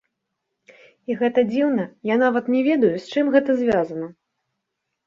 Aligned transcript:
І 1.09 1.17
гэта 1.19 1.43
дзіўна, 1.51 1.85
я 2.13 2.17
нават 2.25 2.45
не 2.55 2.61
ведаю, 2.71 2.93
з 2.99 3.05
чым 3.15 3.25
гэта 3.39 3.51
звязана. 3.63 4.07